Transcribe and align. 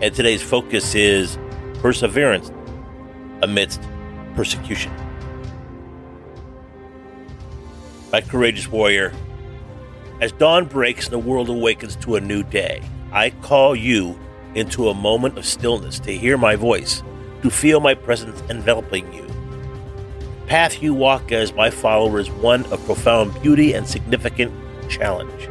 and 0.00 0.14
today's 0.14 0.42
focus 0.42 0.94
is 0.94 1.38
perseverance 1.80 2.50
amidst 3.42 3.80
persecution. 4.34 4.92
My 8.12 8.20
courageous 8.20 8.68
warrior, 8.68 9.12
as 10.20 10.32
dawn 10.32 10.66
breaks 10.66 11.06
and 11.06 11.12
the 11.12 11.18
world 11.18 11.48
awakens 11.48 11.96
to 11.96 12.16
a 12.16 12.20
new 12.20 12.42
day, 12.42 12.82
I 13.10 13.30
call 13.30 13.74
you 13.74 14.18
into 14.54 14.88
a 14.88 14.94
moment 14.94 15.38
of 15.38 15.44
stillness 15.46 15.98
to 16.00 16.12
hear 16.12 16.36
my 16.36 16.56
voice, 16.56 17.02
to 17.42 17.50
feel 17.50 17.80
my 17.80 17.94
presence 17.94 18.42
enveloping 18.48 19.12
you. 19.12 19.26
The 19.26 20.46
path 20.46 20.82
you 20.82 20.94
walk 20.94 21.32
as 21.32 21.52
my 21.54 21.70
follower 21.70 22.20
is 22.20 22.30
one 22.30 22.64
of 22.66 22.84
profound 22.84 23.40
beauty 23.42 23.72
and 23.72 23.86
significant 23.86 24.52
challenge. 24.90 25.48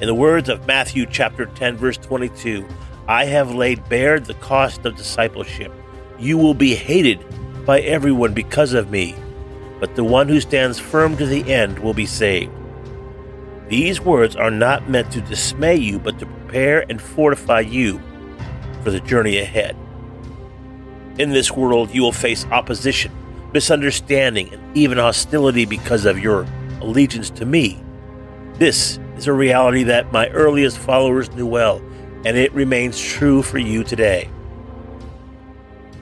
In 0.00 0.06
the 0.06 0.14
words 0.14 0.48
of 0.48 0.66
Matthew 0.66 1.06
chapter 1.06 1.46
10 1.46 1.76
verse 1.76 1.96
22, 1.96 2.66
I 3.08 3.24
have 3.24 3.54
laid 3.54 3.88
bare 3.88 4.20
the 4.20 4.34
cost 4.34 4.84
of 4.84 4.94
discipleship. 4.94 5.72
You 6.18 6.36
will 6.36 6.52
be 6.52 6.74
hated 6.74 7.24
by 7.64 7.80
everyone 7.80 8.34
because 8.34 8.74
of 8.74 8.90
me, 8.90 9.14
but 9.80 9.96
the 9.96 10.04
one 10.04 10.28
who 10.28 10.42
stands 10.42 10.78
firm 10.78 11.16
to 11.16 11.24
the 11.24 11.50
end 11.50 11.78
will 11.78 11.94
be 11.94 12.04
saved. 12.04 12.52
These 13.68 14.02
words 14.02 14.36
are 14.36 14.50
not 14.50 14.90
meant 14.90 15.10
to 15.12 15.22
dismay 15.22 15.76
you, 15.76 15.98
but 15.98 16.18
to 16.18 16.26
prepare 16.26 16.84
and 16.90 17.00
fortify 17.00 17.60
you 17.60 17.98
for 18.82 18.90
the 18.90 19.00
journey 19.00 19.38
ahead. 19.38 19.74
In 21.18 21.30
this 21.30 21.50
world, 21.50 21.94
you 21.94 22.02
will 22.02 22.12
face 22.12 22.44
opposition, 22.46 23.10
misunderstanding, 23.54 24.52
and 24.52 24.76
even 24.76 24.98
hostility 24.98 25.64
because 25.64 26.04
of 26.04 26.18
your 26.18 26.46
allegiance 26.82 27.30
to 27.30 27.46
me. 27.46 27.82
This 28.54 28.98
is 29.16 29.26
a 29.26 29.32
reality 29.32 29.84
that 29.84 30.12
my 30.12 30.28
earliest 30.28 30.76
followers 30.76 31.30
knew 31.32 31.46
well 31.46 31.80
and 32.24 32.36
it 32.36 32.52
remains 32.52 33.00
true 33.00 33.42
for 33.42 33.58
you 33.58 33.84
today. 33.84 34.30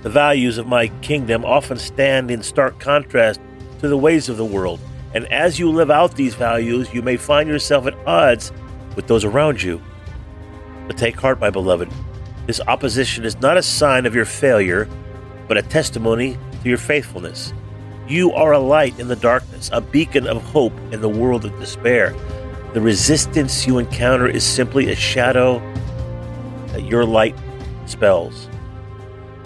The 0.03 0.11
values 0.11 0.58
of 0.58 0.67
my 0.67 0.89
kingdom 1.03 1.45
often 1.45 1.78
stand 1.78 2.31
in 2.31 2.42
stark 2.42 2.78
contrast 2.78 3.41
to 3.81 3.89
the 3.89 3.98
ways 3.98 4.28
of 4.28 4.36
the 4.36 4.45
world, 4.45 4.81
and 5.14 5.27
as 5.33 5.58
you 5.58 5.70
live 5.70 5.91
out 5.91 6.14
these 6.14 6.34
values, 6.34 6.92
you 6.92 7.03
may 7.03 7.17
find 7.17 7.48
yourself 7.48 7.86
at 7.86 7.95
odds 8.06 8.53
with 8.95 9.06
those 9.06 9.25
around 9.25 9.62
you. 9.62 9.83
But 10.86 10.97
take 10.97 11.19
heart, 11.19 11.41
my 11.41 11.50
beloved. 11.50 11.91
This 12.46 12.61
opposition 12.69 13.24
is 13.24 13.40
not 13.40 13.57
a 13.57 13.63
sign 13.63 14.07
of 14.07 14.14
your 14.14 14.24
failure, 14.24 14.89
but 15.48 15.57
a 15.57 15.63
testimony 15.63 16.39
to 16.63 16.69
your 16.69 16.79
faithfulness. 16.79 17.52
You 18.08 18.33
are 18.33 18.52
a 18.52 18.58
light 18.58 18.98
in 19.01 19.08
the 19.08 19.17
darkness, 19.17 19.69
a 19.73 19.80
beacon 19.80 20.29
of 20.29 20.40
hope 20.42 20.73
in 20.92 21.01
the 21.01 21.08
world 21.08 21.45
of 21.45 21.58
despair. 21.58 22.14
The 22.73 22.80
resistance 22.80 23.67
you 23.67 23.79
encounter 23.79 24.29
is 24.29 24.45
simply 24.45 24.92
a 24.92 24.95
shadow 24.95 25.58
that 26.77 26.85
your 26.85 27.07
light 27.07 27.35
spells. 27.87 28.51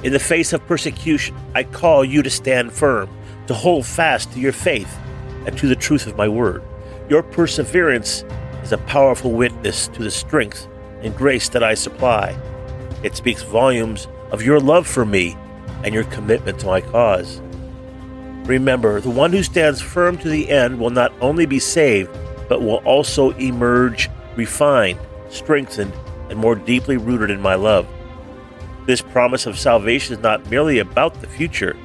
In 0.03 0.13
the 0.13 0.19
face 0.19 0.53
of 0.53 0.67
persecution, 0.67 1.37
I 1.55 1.63
call 1.63 2.05
you 2.05 2.25
to 2.25 2.31
stand 2.31 2.73
firm, 2.73 3.09
to 3.47 3.55
hold 3.55 3.87
fast 3.87 4.33
to 4.33 4.41
your 4.41 4.53
faith 4.53 4.99
and 5.47 5.57
to 5.57 5.69
the 5.69 5.77
truth 5.77 6.09
of 6.09 6.17
my 6.17 6.27
word. 6.27 6.65
Your 7.09 7.23
perseverance 7.23 8.25
is 8.65 8.73
a 8.73 8.79
powerful 8.79 9.31
witness 9.31 9.87
to 9.89 10.03
the 10.03 10.11
strength 10.11 10.67
and 11.03 11.17
grace 11.17 11.49
that 11.51 11.63
I 11.63 11.75
supply. 11.75 12.37
It 13.05 13.15
speaks 13.15 13.45
volumes 13.45 14.09
of 14.33 14.43
your 14.43 14.59
love 14.59 14.89
for 14.89 15.05
me 15.05 15.37
and 15.85 15.95
your 15.95 16.05
commitment 16.05 16.59
to 16.61 16.67
my 16.67 16.81
cause. 16.81 17.41
Remember, 18.45 19.01
the 19.01 19.11
one 19.11 19.31
who 19.31 19.45
stands 19.45 19.81
firm 19.81 20.19
to 20.19 20.29
the 20.29 20.51
end 20.51 20.81
will 20.81 20.91
not 20.91 21.12
only 21.21 21.47
be 21.47 21.61
saved, 21.61 22.11
but 22.49 22.61
will 22.61 22.83
also 22.85 23.31
emerge 23.33 24.11
refined, 24.35 24.99
strengthened, 25.29 25.93
and 26.31 26.39
more 26.39 26.55
deeply 26.55 26.97
rooted 26.97 27.29
in 27.29 27.41
my 27.43 27.57
love. 27.57 27.87
This 28.87 29.03
promise 29.03 29.45
of 29.45 29.59
salvation 29.59 30.15
is 30.15 30.23
not 30.23 30.49
merely 30.51 30.79
about 30.79 31.21
the 31.21 31.27
future, 31.27 31.77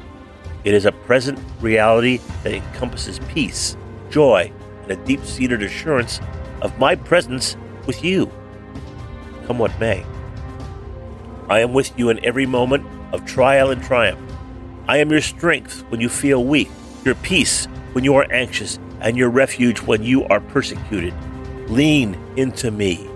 it 0.65 0.73
is 0.73 0.85
a 0.85 0.91
present 0.91 1.39
reality 1.61 2.19
that 2.43 2.53
encompasses 2.53 3.19
peace, 3.27 3.77
joy, 4.09 4.51
and 4.81 4.91
a 4.91 4.95
deep 5.05 5.23
seated 5.23 5.61
assurance 5.61 6.19
of 6.61 6.79
my 6.79 6.95
presence 6.95 7.55
with 7.85 8.03
you. 8.03 8.31
Come 9.45 9.59
what 9.59 9.79
may. 9.79 10.03
I 11.49 11.59
am 11.59 11.73
with 11.73 11.97
you 11.99 12.09
in 12.09 12.23
every 12.25 12.47
moment 12.47 12.83
of 13.13 13.25
trial 13.25 13.69
and 13.69 13.83
triumph. 13.83 14.19
I 14.87 14.97
am 14.97 15.11
your 15.11 15.21
strength 15.21 15.83
when 15.89 16.01
you 16.01 16.09
feel 16.09 16.43
weak, 16.43 16.71
your 17.03 17.15
peace 17.15 17.67
when 17.91 18.03
you 18.03 18.15
are 18.15 18.31
anxious, 18.31 18.79
and 19.01 19.15
your 19.15 19.29
refuge 19.29 19.81
when 19.81 20.01
you 20.01 20.25
are 20.25 20.39
persecuted. 20.39 21.13
Lean 21.69 22.15
into 22.37 22.71
me 22.71 23.07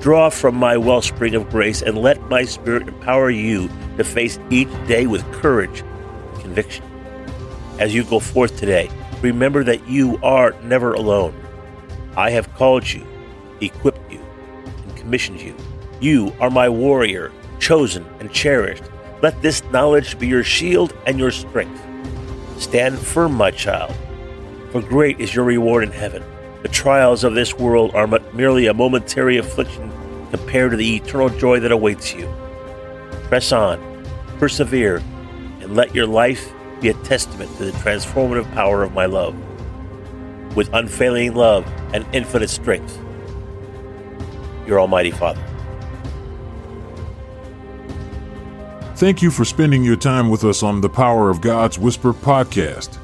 Draw 0.00 0.30
from 0.30 0.56
my 0.56 0.76
wellspring 0.76 1.34
of 1.34 1.48
grace 1.50 1.82
and 1.82 1.98
let 1.98 2.20
my 2.28 2.44
spirit 2.44 2.88
empower 2.88 3.30
you 3.30 3.68
to 3.96 4.04
face 4.04 4.38
each 4.50 4.68
day 4.86 5.06
with 5.06 5.30
courage 5.32 5.80
and 5.80 6.40
conviction. 6.40 6.84
As 7.78 7.94
you 7.94 8.04
go 8.04 8.18
forth 8.18 8.56
today, 8.56 8.90
remember 9.20 9.62
that 9.64 9.88
you 9.88 10.18
are 10.22 10.52
never 10.62 10.94
alone. 10.94 11.34
I 12.16 12.30
have 12.30 12.52
called 12.54 12.90
you, 12.90 13.06
equipped 13.60 14.10
you, 14.10 14.20
and 14.64 14.96
commissioned 14.96 15.40
you. 15.40 15.54
You 16.00 16.32
are 16.40 16.50
my 16.50 16.68
warrior, 16.68 17.32
chosen 17.60 18.04
and 18.18 18.32
cherished. 18.32 18.84
Let 19.22 19.40
this 19.40 19.62
knowledge 19.70 20.18
be 20.18 20.26
your 20.26 20.42
shield 20.42 20.94
and 21.06 21.18
your 21.18 21.30
strength. 21.30 21.80
Stand 22.60 22.98
firm, 22.98 23.34
my 23.34 23.52
child, 23.52 23.94
for 24.72 24.82
great 24.82 25.20
is 25.20 25.34
your 25.34 25.44
reward 25.44 25.84
in 25.84 25.92
heaven. 25.92 26.24
The 26.62 26.68
trials 26.68 27.24
of 27.24 27.34
this 27.34 27.54
world 27.54 27.92
are 27.94 28.06
but 28.06 28.34
merely 28.34 28.66
a 28.66 28.74
momentary 28.74 29.36
affliction 29.36 29.92
compared 30.30 30.70
to 30.70 30.76
the 30.76 30.96
eternal 30.96 31.28
joy 31.28 31.58
that 31.58 31.72
awaits 31.72 32.14
you. 32.14 32.32
Press 33.24 33.50
on, 33.50 34.06
persevere, 34.38 35.02
and 35.60 35.74
let 35.74 35.92
your 35.94 36.06
life 36.06 36.52
be 36.80 36.88
a 36.88 36.94
testament 36.94 37.54
to 37.56 37.64
the 37.64 37.72
transformative 37.72 38.50
power 38.54 38.82
of 38.84 38.92
my 38.92 39.06
love. 39.06 39.34
With 40.54 40.72
unfailing 40.72 41.34
love 41.34 41.66
and 41.92 42.06
infinite 42.12 42.50
strength, 42.50 42.96
your 44.66 44.78
Almighty 44.78 45.10
Father. 45.10 45.42
Thank 48.96 49.20
you 49.20 49.32
for 49.32 49.44
spending 49.44 49.82
your 49.82 49.96
time 49.96 50.28
with 50.28 50.44
us 50.44 50.62
on 50.62 50.80
the 50.80 50.88
Power 50.88 51.28
of 51.28 51.40
God's 51.40 51.76
Whisper 51.76 52.12
podcast. 52.12 53.01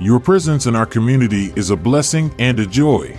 Your 0.00 0.18
presence 0.18 0.66
in 0.66 0.74
our 0.74 0.86
community 0.86 1.52
is 1.54 1.70
a 1.70 1.76
blessing 1.76 2.34
and 2.40 2.58
a 2.58 2.66
joy. 2.66 3.16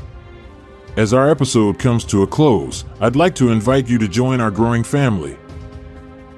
As 0.98 1.14
our 1.14 1.30
episode 1.30 1.80
comes 1.80 2.04
to 2.06 2.24
a 2.24 2.28
close, 2.28 2.84
I'd 3.00 3.16
like 3.16 3.34
to 3.36 3.50
invite 3.50 3.88
you 3.88 3.98
to 3.98 4.10
join 4.10 4.42
our 4.42 4.52
growing 4.52 4.84
family. 4.84 5.38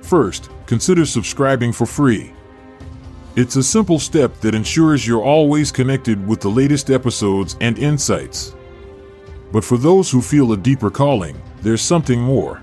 First, 0.04 0.52
consider 0.68 1.08
subscribing 1.08 1.74
for 1.74 1.88
free. 1.88 2.34
It's 3.36 3.56
a 3.56 3.64
simple 3.64 3.98
step 3.98 4.40
that 4.42 4.54
ensures 4.54 5.08
you're 5.08 5.24
always 5.24 5.72
connected 5.72 6.26
with 6.28 6.40
the 6.40 6.50
latest 6.50 6.92
episodes 6.92 7.58
and 7.60 7.80
insights. 7.80 8.56
But 9.52 9.64
for 9.64 9.78
those 9.80 10.12
who 10.12 10.22
feel 10.22 10.54
a 10.54 10.58
deeper 10.58 10.92
calling, 10.92 11.42
there's 11.64 11.82
something 11.82 12.22
more. 12.22 12.62